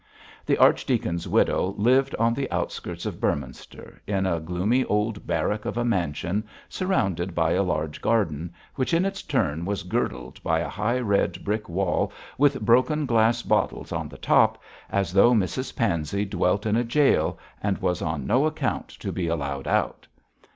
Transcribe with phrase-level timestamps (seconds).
[0.47, 5.77] The archdeacon's widow lived on the outskirts of Beorminster, in a gloomy old barrack of
[5.77, 10.67] a mansion, surrounded by a large garden, which in its turn was girdled by a
[10.69, 14.57] high red brick wall with broken glass bottles on the top,
[14.89, 19.27] as though Mrs Pansey dwelt in a gaol, and was on no account to be
[19.27, 20.07] allowed out.